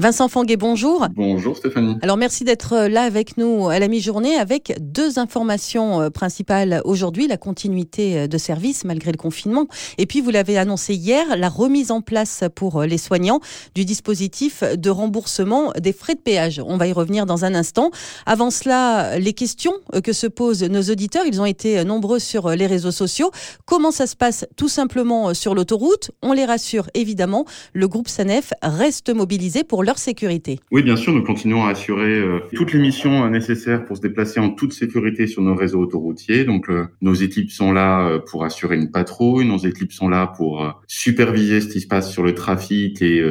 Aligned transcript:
Vincent 0.00 0.28
Fanguet, 0.28 0.56
bonjour. 0.56 1.06
Bonjour 1.14 1.58
Stéphanie. 1.58 1.98
Alors 2.00 2.16
merci 2.16 2.42
d'être 2.42 2.86
là 2.86 3.02
avec 3.02 3.36
nous 3.36 3.68
à 3.68 3.78
la 3.78 3.86
mi-journée 3.86 4.34
avec 4.34 4.74
deux 4.80 5.18
informations 5.18 6.00
euh, 6.00 6.08
principales 6.08 6.80
aujourd'hui, 6.86 7.28
la 7.28 7.36
continuité 7.36 8.20
euh, 8.20 8.26
de 8.26 8.38
service 8.38 8.86
malgré 8.86 9.12
le 9.12 9.18
confinement 9.18 9.66
et 9.98 10.06
puis 10.06 10.22
vous 10.22 10.30
l'avez 10.30 10.56
annoncé 10.56 10.94
hier, 10.94 11.36
la 11.36 11.50
remise 11.50 11.90
en 11.90 12.00
place 12.00 12.44
pour 12.54 12.80
euh, 12.80 12.86
les 12.86 12.96
soignants 12.96 13.40
du 13.74 13.84
dispositif 13.84 14.64
de 14.64 14.88
remboursement 14.88 15.72
des 15.78 15.92
frais 15.92 16.14
de 16.14 16.20
péage. 16.20 16.62
On 16.66 16.78
va 16.78 16.86
y 16.86 16.94
revenir 16.94 17.26
dans 17.26 17.44
un 17.44 17.54
instant. 17.54 17.90
Avant 18.24 18.50
cela, 18.50 19.18
les 19.18 19.34
questions 19.34 19.74
que 20.02 20.14
se 20.14 20.26
posent 20.26 20.62
nos 20.62 20.82
auditeurs, 20.84 21.26
ils 21.26 21.42
ont 21.42 21.46
été 21.46 21.84
nombreux 21.84 22.20
sur 22.20 22.48
les 22.48 22.66
réseaux 22.66 22.90
sociaux. 22.90 23.32
Comment 23.66 23.90
ça 23.90 24.06
se 24.06 24.16
passe 24.16 24.46
tout 24.56 24.70
simplement 24.70 25.34
sur 25.34 25.54
l'autoroute? 25.54 26.10
On 26.22 26.32
les 26.32 26.46
rassure 26.46 26.88
évidemment, 26.94 27.44
le 27.74 27.86
groupe 27.86 28.08
SANEF 28.08 28.54
reste 28.62 29.10
mobilisé 29.10 29.62
pour 29.62 29.82
leur 29.82 29.89
sécurité. 29.98 30.60
Oui, 30.70 30.82
bien 30.82 30.96
sûr, 30.96 31.12
nous 31.12 31.22
continuons 31.22 31.64
à 31.64 31.70
assurer 31.70 32.18
euh, 32.18 32.40
toutes 32.54 32.72
les 32.72 32.78
missions 32.78 33.24
euh, 33.24 33.30
nécessaires 33.30 33.84
pour 33.84 33.96
se 33.96 34.02
déplacer 34.02 34.40
en 34.40 34.50
toute 34.50 34.72
sécurité 34.72 35.26
sur 35.26 35.42
nos 35.42 35.54
réseaux 35.54 35.80
autoroutiers. 35.80 36.44
Donc, 36.44 36.68
euh, 36.68 36.86
nos 37.00 37.14
équipes 37.14 37.50
sont 37.50 37.72
là 37.72 38.18
pour 38.30 38.44
assurer 38.44 38.76
une 38.76 38.90
patrouille, 38.90 39.46
nos 39.46 39.58
équipes 39.58 39.92
sont 39.92 40.08
là 40.08 40.26
pour 40.26 40.80
superviser 40.86 41.60
ce 41.60 41.68
qui 41.68 41.80
se 41.80 41.86
passe 41.86 42.10
sur 42.10 42.22
le 42.22 42.34
trafic 42.34 43.02
et 43.02 43.22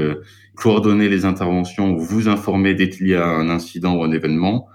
coordonner 0.55 1.09
les 1.09 1.25
interventions 1.25 1.91
ou 1.91 1.99
vous 1.99 2.27
informer 2.27 2.73
dès 2.73 2.89
qu'il 2.89 3.07
y 3.07 3.15
a 3.15 3.25
un 3.25 3.49
incident 3.49 3.95
ou 3.95 4.03
un 4.03 4.11
événement. 4.11 4.67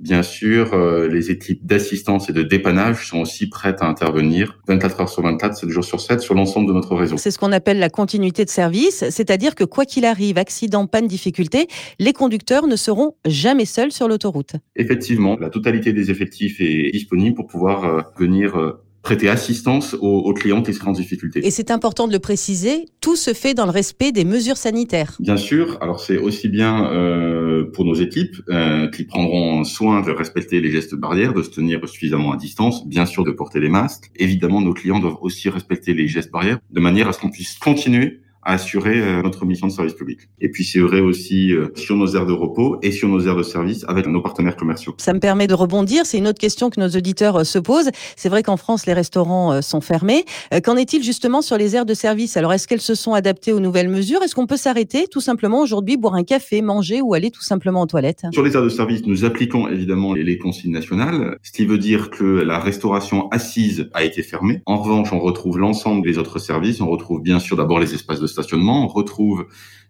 Bien 0.00 0.22
sûr, 0.22 0.72
euh, 0.72 1.08
les 1.08 1.30
équipes 1.30 1.66
d'assistance 1.66 2.30
et 2.30 2.32
de 2.32 2.42
dépannage 2.42 3.06
sont 3.06 3.18
aussi 3.18 3.50
prêtes 3.50 3.82
à 3.82 3.86
intervenir 3.86 4.58
24 4.66 5.00
heures 5.02 5.08
sur 5.10 5.22
24, 5.22 5.54
7 5.54 5.68
jours 5.68 5.84
sur 5.84 6.00
7 6.00 6.20
sur 6.20 6.34
l'ensemble 6.34 6.68
de 6.68 6.72
notre 6.72 6.96
réseau. 6.96 7.18
C'est 7.18 7.30
ce 7.30 7.38
qu'on 7.38 7.52
appelle 7.52 7.78
la 7.78 7.90
continuité 7.90 8.46
de 8.46 8.50
service, 8.50 9.04
c'est-à-dire 9.10 9.54
que 9.54 9.64
quoi 9.64 9.84
qu'il 9.84 10.06
arrive, 10.06 10.38
accident, 10.38 10.86
panne, 10.86 11.06
difficulté, 11.06 11.66
les 11.98 12.14
conducteurs 12.14 12.66
ne 12.66 12.76
seront 12.76 13.14
jamais 13.26 13.66
seuls 13.66 13.92
sur 13.92 14.08
l'autoroute. 14.08 14.54
Effectivement, 14.74 15.36
la 15.38 15.50
totalité 15.50 15.92
des 15.92 16.10
effectifs 16.10 16.62
est 16.62 16.90
disponible 16.92 17.36
pour 17.36 17.46
pouvoir 17.46 17.84
euh, 17.84 18.00
venir 18.18 18.58
euh, 18.58 18.82
prêter 19.02 19.28
assistance 19.28 19.94
aux, 20.00 20.32
clients 20.34 20.62
qui 20.62 20.74
seraient 20.74 20.88
en 20.88 20.92
difficulté. 20.92 21.44
Et 21.44 21.50
c'est 21.50 21.70
important 21.70 22.06
de 22.06 22.12
le 22.12 22.18
préciser, 22.18 22.86
tout 23.00 23.16
se 23.16 23.32
fait 23.32 23.54
dans 23.54 23.64
le 23.64 23.70
respect 23.70 24.12
des 24.12 24.24
mesures 24.24 24.56
sanitaires. 24.56 25.16
Bien 25.20 25.36
sûr, 25.36 25.78
alors 25.80 26.00
c'est 26.00 26.18
aussi 26.18 26.48
bien 26.48 26.90
euh, 26.92 27.64
pour 27.72 27.84
nos 27.84 27.94
équipes 27.94 28.36
euh, 28.48 28.88
qui 28.88 29.04
prendront 29.04 29.64
soin 29.64 30.02
de 30.02 30.10
respecter 30.10 30.60
les 30.60 30.70
gestes 30.70 30.94
barrières, 30.94 31.32
de 31.32 31.42
se 31.42 31.50
tenir 31.50 31.86
suffisamment 31.88 32.32
à 32.32 32.36
distance, 32.36 32.86
bien 32.86 33.06
sûr 33.06 33.24
de 33.24 33.30
porter 33.30 33.60
les 33.60 33.70
masques. 33.70 34.10
Évidemment, 34.16 34.60
nos 34.60 34.74
clients 34.74 35.00
doivent 35.00 35.18
aussi 35.22 35.48
respecter 35.48 35.94
les 35.94 36.06
gestes 36.06 36.30
barrières 36.30 36.58
de 36.70 36.80
manière 36.80 37.08
à 37.08 37.12
ce 37.12 37.20
qu'on 37.20 37.30
puisse 37.30 37.58
continuer 37.58 38.20
à 38.42 38.54
assurer 38.54 39.00
euh, 39.00 39.22
notre 39.22 39.44
mission 39.44 39.66
de 39.66 39.72
service 39.72 39.94
public. 39.94 40.20
Et 40.40 40.50
puis 40.50 40.64
c'est 40.64 40.80
vrai 40.80 41.00
aussi 41.00 41.52
euh, 41.52 41.68
sur 41.74 41.96
nos 41.96 42.14
aires 42.14 42.26
de 42.26 42.32
repos 42.32 42.78
et 42.82 42.92
sur 42.92 43.08
nos 43.08 43.20
aires 43.20 43.36
de 43.36 43.42
service 43.42 43.84
avec 43.88 44.06
nos 44.06 44.20
partenaires 44.20 44.56
commerciaux. 44.56 44.94
Ça 44.98 45.12
me 45.12 45.20
permet 45.20 45.46
de 45.46 45.54
rebondir, 45.54 46.06
c'est 46.06 46.18
une 46.18 46.28
autre 46.28 46.38
question 46.38 46.70
que 46.70 46.80
nos 46.80 46.88
auditeurs 46.88 47.40
euh, 47.40 47.44
se 47.44 47.58
posent. 47.58 47.90
C'est 48.16 48.28
vrai 48.28 48.42
qu'en 48.42 48.56
France, 48.56 48.86
les 48.86 48.92
restaurants 48.92 49.60
sont 49.62 49.80
fermés. 49.80 50.24
Qu'en 50.64 50.76
est-il 50.76 51.02
justement 51.02 51.42
sur 51.42 51.56
les 51.56 51.76
aires 51.76 51.86
de 51.86 51.94
service? 51.94 52.36
Alors 52.36 52.52
est-ce 52.52 52.66
qu'elles 52.66 52.80
se 52.80 52.94
sont 52.94 53.14
adaptées 53.14 53.52
aux 53.52 53.60
nouvelles 53.60 53.88
mesures? 53.88 54.22
Est-ce 54.22 54.34
qu'on 54.34 54.46
peut 54.46 54.56
s'arrêter 54.56 55.06
tout 55.10 55.20
simplement 55.20 55.60
aujourd'hui, 55.60 55.96
boire 55.96 56.14
un 56.14 56.24
café, 56.24 56.62
manger 56.62 57.00
ou 57.00 57.14
aller 57.14 57.30
tout 57.30 57.42
simplement 57.42 57.82
aux 57.82 57.86
toilettes? 57.86 58.22
Sur 58.32 58.42
les 58.42 58.54
aires 58.54 58.62
de 58.62 58.68
service, 58.68 59.06
nous 59.06 59.24
appliquons 59.24 59.68
évidemment 59.68 60.14
les 60.14 60.38
consignes 60.38 60.72
nationales, 60.72 61.36
ce 61.42 61.52
qui 61.52 61.64
veut 61.64 61.78
dire 61.78 62.10
que 62.10 62.24
la 62.24 62.58
restauration 62.58 63.28
assise 63.30 63.88
a 63.94 64.04
été 64.04 64.22
fermée. 64.22 64.62
En 64.66 64.78
revanche, 64.78 65.12
on 65.12 65.18
retrouve 65.18 65.58
l'ensemble 65.58 66.02
des 66.02 66.18
autres 66.18 66.38
services. 66.38 66.80
On 66.80 66.88
retrouve 66.88 67.22
bien 67.22 67.38
sûr 67.38 67.56
d'abord 67.56 67.78
les 67.78 67.94
espaces 67.94 68.20
de 68.20 68.26
stationnement, 68.30 68.84
on 68.84 68.88
retrouve 68.88 69.46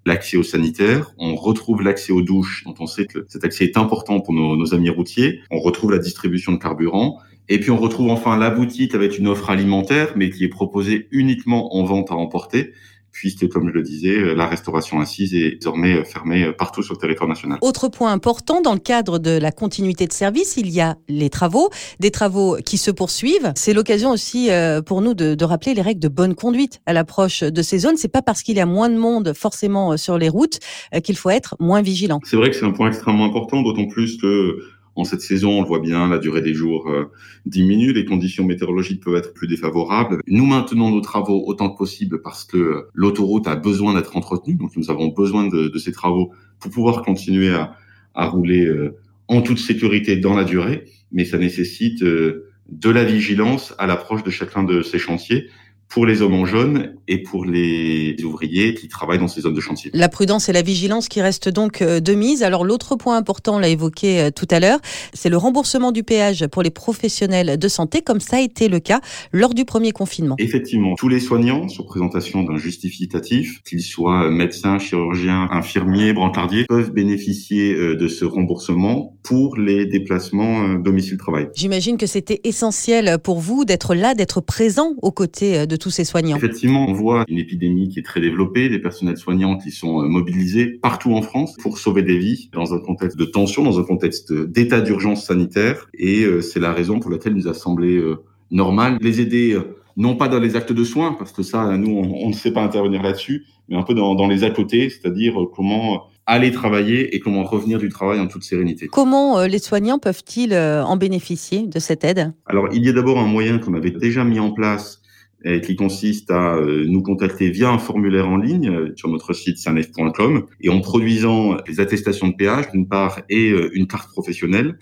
l'accès 0.06 0.36
aux 0.36 0.42
sanitaires, 0.42 1.12
on 1.18 1.34
retrouve 1.34 1.82
l'accès 1.82 2.12
aux 2.12 2.22
douches, 2.22 2.64
dont 2.64 2.74
on 2.78 2.86
sait 2.86 3.06
que 3.06 3.26
cet 3.28 3.44
accès 3.44 3.64
est 3.64 3.76
important 3.76 4.20
pour 4.20 4.32
nos, 4.32 4.56
nos, 4.56 4.74
amis 4.74 4.90
routiers, 4.90 5.40
on 5.50 5.60
retrouve 5.60 5.92
la 5.92 5.98
distribution 5.98 6.52
de 6.52 6.58
carburant, 6.58 7.18
et 7.48 7.58
puis 7.58 7.70
on 7.70 7.76
retrouve 7.76 8.10
enfin 8.10 8.36
la 8.36 8.50
boutique 8.50 8.94
avec 8.94 9.18
une 9.18 9.28
offre 9.28 9.50
alimentaire, 9.50 10.12
mais 10.16 10.30
qui 10.30 10.44
est 10.44 10.48
proposée 10.48 11.08
uniquement 11.10 11.76
en 11.76 11.84
vente 11.84 12.10
à 12.10 12.14
emporter, 12.14 12.72
puisque, 13.20 13.48
comme 13.48 13.68
je 13.68 13.74
le 13.74 13.82
disais, 13.82 14.16
euh, 14.16 14.32
la 14.32 14.46
restauration 14.46 14.98
assise 14.98 15.34
est 15.34 15.56
désormais 15.56 15.98
euh, 15.98 16.04
fermée 16.04 16.44
euh, 16.44 16.52
partout 16.52 16.82
sur 16.82 16.94
le 16.94 16.98
territoire 16.98 17.28
national. 17.28 17.58
Autre 17.60 17.88
point 17.88 18.10
important, 18.10 18.62
dans 18.62 18.72
le 18.72 18.78
cadre 18.78 19.18
de 19.18 19.32
la 19.32 19.52
continuité 19.52 20.06
de 20.06 20.12
service, 20.14 20.56
il 20.56 20.70
y 20.70 20.80
a 20.80 20.96
les 21.06 21.28
travaux, 21.28 21.68
des 21.98 22.10
travaux 22.10 22.56
qui 22.64 22.78
se 22.78 22.90
poursuivent. 22.90 23.52
C'est 23.56 23.74
l'occasion 23.74 24.10
aussi 24.10 24.48
pour 24.86 25.02
nous 25.02 25.12
de, 25.12 25.34
de, 25.34 25.44
rappeler 25.44 25.74
les 25.74 25.82
règles 25.82 26.00
de 26.00 26.08
bonne 26.08 26.34
conduite 26.34 26.80
à 26.86 26.94
l'approche 26.94 27.42
de 27.42 27.62
ces 27.62 27.80
zones. 27.80 27.98
C'est 27.98 28.08
pas 28.08 28.22
parce 28.22 28.42
qu'il 28.42 28.56
y 28.56 28.60
a 28.60 28.66
moins 28.66 28.88
de 28.88 28.96
monde 28.96 29.34
forcément 29.34 29.98
sur 29.98 30.16
les 30.16 30.30
routes 30.30 30.58
qu'il 31.04 31.16
faut 31.16 31.30
être 31.30 31.56
moins 31.60 31.82
vigilant. 31.82 32.20
C'est 32.24 32.36
vrai 32.36 32.50
que 32.50 32.56
c'est 32.56 32.64
un 32.64 32.72
point 32.72 32.88
extrêmement 32.88 33.26
important, 33.26 33.60
d'autant 33.62 33.86
plus 33.86 34.16
que 34.16 34.60
en 34.96 35.04
cette 35.04 35.20
saison, 35.20 35.58
on 35.58 35.62
le 35.62 35.68
voit 35.68 35.80
bien, 35.80 36.08
la 36.08 36.18
durée 36.18 36.42
des 36.42 36.54
jours 36.54 36.88
euh, 36.88 37.10
diminue, 37.46 37.92
les 37.92 38.04
conditions 38.04 38.44
météorologiques 38.44 39.02
peuvent 39.02 39.16
être 39.16 39.32
plus 39.32 39.46
défavorables. 39.46 40.20
Nous 40.26 40.44
maintenons 40.44 40.90
nos 40.90 41.00
travaux 41.00 41.44
autant 41.46 41.70
que 41.70 41.78
possible 41.78 42.20
parce 42.22 42.44
que 42.44 42.86
l'autoroute 42.94 43.46
a 43.46 43.56
besoin 43.56 43.94
d'être 43.94 44.16
entretenue, 44.16 44.56
donc 44.56 44.76
nous 44.76 44.90
avons 44.90 45.08
besoin 45.08 45.46
de, 45.48 45.76
ces 45.78 45.92
travaux 45.92 46.32
pour 46.58 46.70
pouvoir 46.70 47.02
continuer 47.02 47.54
à, 47.54 48.26
rouler 48.26 48.66
euh, 48.66 48.96
en 49.28 49.40
toute 49.40 49.58
sécurité 49.58 50.16
dans 50.16 50.34
la 50.34 50.44
durée, 50.44 50.84
mais 51.12 51.24
ça 51.24 51.38
nécessite 51.38 52.02
euh, 52.02 52.50
de 52.68 52.90
la 52.90 53.04
vigilance 53.04 53.74
à 53.78 53.86
l'approche 53.86 54.22
de 54.22 54.30
chacun 54.30 54.62
de 54.62 54.82
ces 54.82 54.98
chantiers 54.98 55.48
pour 55.90 56.06
les 56.06 56.22
hommes 56.22 56.34
en 56.34 56.46
jaune 56.46 56.94
et 57.08 57.18
pour 57.18 57.44
les 57.44 58.16
ouvriers 58.22 58.74
qui 58.74 58.86
travaillent 58.86 59.18
dans 59.18 59.28
ces 59.28 59.40
zones 59.40 59.54
de 59.54 59.60
chantier. 59.60 59.90
La 59.92 60.08
prudence 60.08 60.48
et 60.48 60.52
la 60.52 60.62
vigilance 60.62 61.08
qui 61.08 61.20
restent 61.20 61.48
donc 61.48 61.82
euh, 61.82 61.98
de 61.98 62.14
mise. 62.14 62.44
Alors 62.44 62.64
l'autre 62.64 62.94
point 62.94 63.16
important, 63.16 63.56
on 63.56 63.58
l'a 63.58 63.68
évoqué 63.68 64.20
euh, 64.20 64.30
tout 64.30 64.46
à 64.50 64.60
l'heure, 64.60 64.78
c'est 65.12 65.28
le 65.28 65.36
remboursement 65.36 65.90
du 65.90 66.04
péage 66.04 66.46
pour 66.46 66.62
les 66.62 66.70
professionnels 66.70 67.58
de 67.58 67.68
santé, 67.68 68.02
comme 68.02 68.20
ça 68.20 68.36
a 68.36 68.40
été 68.40 68.68
le 68.68 68.78
cas 68.78 69.00
lors 69.32 69.52
du 69.52 69.64
premier 69.64 69.90
confinement. 69.90 70.36
Effectivement, 70.38 70.94
tous 70.94 71.08
les 71.08 71.18
soignants, 71.18 71.68
sur 71.68 71.86
présentation 71.86 72.44
d'un 72.44 72.56
justificatif, 72.56 73.60
qu'ils 73.64 73.82
soient 73.82 74.30
médecins, 74.30 74.78
chirurgiens, 74.78 75.48
infirmiers, 75.50 76.12
brancardiers, 76.12 76.66
peuvent 76.68 76.92
bénéficier 76.92 77.74
euh, 77.74 77.96
de 77.96 78.06
ce 78.06 78.24
remboursement 78.24 79.16
pour 79.24 79.56
les 79.56 79.86
déplacements 79.86 80.74
domicile-travail. 80.74 81.48
J'imagine 81.54 81.96
que 81.96 82.06
c'était 82.06 82.40
essentiel 82.44 83.18
pour 83.18 83.40
vous 83.40 83.64
d'être 83.64 83.94
là, 83.94 84.14
d'être 84.14 84.40
présent 84.40 84.94
aux 85.02 85.10
côtés 85.10 85.66
de 85.66 85.76
tous 85.80 85.90
ces 85.90 86.04
soignants 86.04 86.36
Effectivement, 86.36 86.86
on 86.88 86.92
voit 86.92 87.24
une 87.26 87.38
épidémie 87.38 87.88
qui 87.88 87.98
est 87.98 88.04
très 88.04 88.20
développée, 88.20 88.68
des 88.68 88.78
personnels 88.78 89.16
soignants 89.16 89.56
qui 89.56 89.72
sont 89.72 90.02
euh, 90.02 90.08
mobilisés 90.08 90.78
partout 90.80 91.12
en 91.14 91.22
France 91.22 91.56
pour 91.60 91.78
sauver 91.78 92.02
des 92.02 92.18
vies 92.18 92.50
dans 92.52 92.72
un 92.72 92.78
contexte 92.78 93.18
de 93.18 93.24
tension, 93.24 93.64
dans 93.64 93.80
un 93.80 93.82
contexte 93.82 94.32
d'état 94.32 94.80
d'urgence 94.80 95.24
sanitaire. 95.24 95.88
Et 95.94 96.22
euh, 96.22 96.40
c'est 96.40 96.60
la 96.60 96.72
raison 96.72 97.00
pour 97.00 97.10
laquelle 97.10 97.32
il 97.32 97.38
nous 97.38 97.48
a 97.48 97.54
semblé 97.54 97.96
euh, 97.96 98.22
normal 98.52 98.98
les 99.00 99.20
aider 99.20 99.58
non 99.96 100.16
pas 100.16 100.28
dans 100.28 100.38
les 100.38 100.54
actes 100.54 100.72
de 100.72 100.84
soins, 100.84 101.14
parce 101.18 101.32
que 101.32 101.42
ça, 101.42 101.76
nous, 101.76 101.90
on, 101.90 102.28
ne 102.28 102.32
sait 102.32 102.52
pas 102.52 102.62
intervenir 102.62 103.02
là-dessus, 103.02 103.44
mais 103.68 103.76
un 103.76 103.82
peu 103.82 103.92
dans, 103.92 104.14
dans 104.14 104.28
les 104.28 104.44
à 104.44 104.50
côté, 104.50 104.88
c'est-à-dire 104.88 105.34
comment 105.52 106.04
aller 106.26 106.52
travailler 106.52 107.14
et 107.14 107.20
comment 107.20 107.42
revenir 107.42 107.78
du 107.78 107.88
travail 107.88 108.20
en 108.20 108.28
toute 108.28 108.44
sérénité. 108.44 108.86
Comment 108.86 109.44
les 109.44 109.58
soignants 109.58 109.98
peuvent-ils 109.98 110.54
en 110.54 110.96
bénéficier 110.96 111.66
de 111.66 111.78
cette 111.80 112.04
aide? 112.04 112.32
Alors, 112.46 112.68
il 112.72 112.84
y 112.84 112.88
a 112.88 112.92
d'abord 112.92 113.18
un 113.18 113.26
moyen 113.26 113.58
qu'on 113.58 113.74
avait 113.74 113.90
déjà 113.90 114.24
mis 114.24 114.38
en 114.38 114.52
place 114.52 114.99
et 115.44 115.60
qui 115.60 115.76
consiste 115.76 116.30
à 116.30 116.56
euh, 116.56 116.84
nous 116.86 117.02
contacter 117.02 117.50
via 117.50 117.70
un 117.70 117.78
formulaire 117.78 118.28
en 118.28 118.36
ligne 118.36 118.68
euh, 118.68 118.92
sur 118.96 119.08
notre 119.08 119.32
site 119.32 119.58
sanef.com 119.58 120.46
et 120.60 120.68
en 120.68 120.80
produisant 120.80 121.56
les 121.66 121.80
attestations 121.80 122.28
de 122.28 122.34
péage 122.34 122.70
d'une 122.72 122.86
part 122.86 123.22
et 123.28 123.50
euh, 123.50 123.70
une 123.74 123.86
carte 123.86 124.10
professionnelle. 124.10 124.78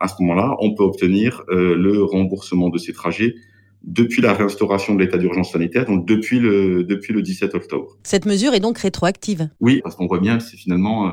À 0.00 0.08
ce 0.08 0.14
moment-là, 0.20 0.56
on 0.60 0.74
peut 0.74 0.82
obtenir 0.82 1.44
le 1.48 2.02
remboursement 2.02 2.70
de 2.70 2.78
ces 2.78 2.92
trajets 2.92 3.36
depuis 3.84 4.20
la 4.20 4.32
réinstauration 4.32 4.96
de 4.96 5.00
l'état 5.00 5.16
d'urgence 5.16 5.52
sanitaire, 5.52 5.86
donc 5.86 6.08
depuis 6.08 6.40
le, 6.40 6.82
depuis 6.82 7.12
le 7.12 7.22
17 7.22 7.54
octobre. 7.54 7.96
Cette 8.02 8.26
mesure 8.26 8.52
est 8.52 8.58
donc 8.58 8.78
rétroactive? 8.78 9.48
Oui, 9.60 9.80
parce 9.84 9.94
qu'on 9.94 10.08
voit 10.08 10.18
bien 10.18 10.38
que 10.38 10.42
c'est 10.42 10.56
finalement 10.56 11.12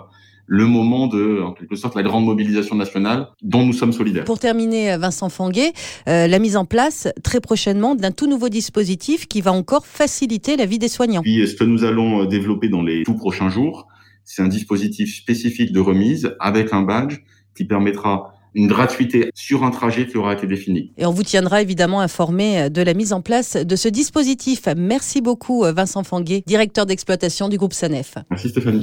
le 0.49 0.65
moment 0.65 1.05
de, 1.05 1.41
en 1.43 1.53
quelque 1.53 1.75
sorte, 1.75 1.95
la 1.95 2.01
grande 2.01 2.25
mobilisation 2.25 2.75
nationale 2.75 3.27
dont 3.43 3.63
nous 3.63 3.71
sommes 3.71 3.93
solidaires. 3.93 4.23
Pour 4.25 4.39
terminer, 4.39 4.97
Vincent 4.97 5.29
Fanguet, 5.29 5.73
euh, 6.07 6.25
la 6.25 6.39
mise 6.39 6.57
en 6.57 6.65
place 6.65 7.07
très 7.23 7.39
prochainement 7.39 7.93
d'un 7.93 8.11
tout 8.11 8.27
nouveau 8.27 8.49
dispositif 8.49 9.27
qui 9.27 9.41
va 9.41 9.53
encore 9.53 9.85
faciliter 9.85 10.57
la 10.57 10.65
vie 10.65 10.79
des 10.79 10.87
soignants. 10.87 11.21
Puis, 11.21 11.47
ce 11.47 11.55
que 11.55 11.63
nous 11.63 11.83
allons 11.83 12.23
euh, 12.23 12.25
développer 12.25 12.67
dans 12.67 12.81
les 12.81 13.03
tout 13.03 13.13
prochains 13.13 13.49
jours, 13.49 13.87
c'est 14.25 14.41
un 14.41 14.47
dispositif 14.47 15.15
spécifique 15.15 15.71
de 15.71 15.79
remise 15.79 16.35
avec 16.39 16.73
un 16.73 16.81
badge 16.81 17.19
qui 17.55 17.65
permettra 17.65 18.33
une 18.55 18.65
gratuité 18.65 19.29
sur 19.35 19.63
un 19.63 19.69
trajet 19.69 20.07
qui 20.07 20.17
aura 20.17 20.33
été 20.33 20.47
défini. 20.47 20.91
Et 20.97 21.05
on 21.05 21.11
vous 21.11 21.21
tiendra 21.21 21.61
évidemment 21.61 22.01
informé 22.01 22.59
euh, 22.59 22.69
de 22.69 22.81
la 22.81 22.95
mise 22.95 23.13
en 23.13 23.21
place 23.21 23.55
de 23.55 23.75
ce 23.75 23.87
dispositif. 23.87 24.63
Merci 24.75 25.21
beaucoup 25.21 25.63
Vincent 25.63 26.03
Fanguet, 26.03 26.41
directeur 26.47 26.87
d'exploitation 26.87 27.49
du 27.49 27.57
groupe 27.57 27.73
SANEF. 27.73 28.15
Merci 28.31 28.49
Stéphanie. 28.49 28.77